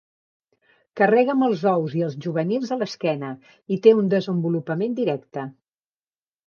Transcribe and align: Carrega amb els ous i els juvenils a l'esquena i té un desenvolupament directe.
Carrega 1.01 1.31
amb 1.33 1.45
els 1.49 1.61
ous 1.73 1.93
i 1.99 2.03
els 2.07 2.17
juvenils 2.27 2.73
a 2.77 2.81
l'esquena 2.81 3.31
i 3.77 3.81
té 3.85 3.95
un 4.01 4.13
desenvolupament 4.19 4.99
directe. 5.03 5.51